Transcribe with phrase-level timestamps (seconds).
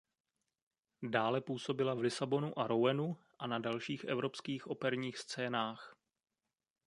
[1.03, 5.95] Dále působila v Lisabonu a Rouenu a na dalších evropských operních scénách.